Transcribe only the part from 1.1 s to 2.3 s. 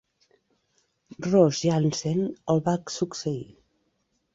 Ross Jansen